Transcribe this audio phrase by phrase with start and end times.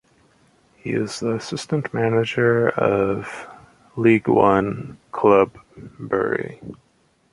[0.77, 3.45] He is the assistant manager of
[3.95, 5.55] League One club
[5.99, 6.59] Bury.